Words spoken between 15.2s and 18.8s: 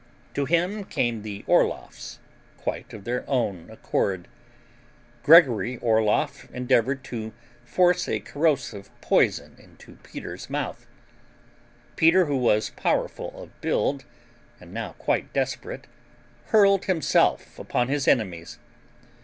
desperate, hurled himself upon his enemies.